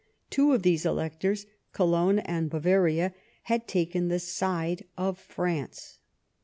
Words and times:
Two 0.31 0.51
of 0.53 0.63
these 0.63 0.83
electors— 0.83 1.45
Cologne 1.73 2.17
and 2.17 2.49
Bavaria— 2.49 3.13
^had 3.49 3.67
taken 3.67 4.07
the 4.07 4.17
side 4.17 4.85
of 4.97 5.19
France. 5.19 5.99